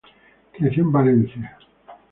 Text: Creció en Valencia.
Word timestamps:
Creció 0.53 0.81
en 0.81 0.91
Valencia. 0.91 1.59